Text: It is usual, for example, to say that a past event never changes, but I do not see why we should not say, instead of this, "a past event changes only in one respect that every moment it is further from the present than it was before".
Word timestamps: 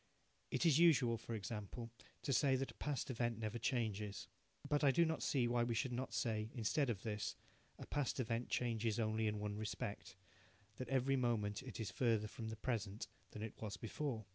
It 0.49 0.65
is 0.65 0.79
usual, 0.79 1.15
for 1.19 1.35
example, 1.35 1.91
to 2.23 2.33
say 2.33 2.55
that 2.55 2.71
a 2.71 2.79
past 2.79 3.11
event 3.11 3.37
never 3.37 3.59
changes, 3.59 4.27
but 4.67 4.83
I 4.83 4.89
do 4.89 5.05
not 5.05 5.21
see 5.21 5.47
why 5.47 5.63
we 5.63 5.75
should 5.75 5.91
not 5.93 6.11
say, 6.11 6.49
instead 6.55 6.89
of 6.89 7.03
this, 7.03 7.35
"a 7.77 7.85
past 7.85 8.19
event 8.19 8.49
changes 8.49 8.99
only 8.99 9.27
in 9.27 9.37
one 9.37 9.55
respect 9.59 10.15
that 10.77 10.89
every 10.89 11.17
moment 11.17 11.61
it 11.61 11.79
is 11.79 11.91
further 11.91 12.27
from 12.27 12.49
the 12.49 12.55
present 12.55 13.09
than 13.29 13.43
it 13.43 13.61
was 13.61 13.77
before". 13.77 14.25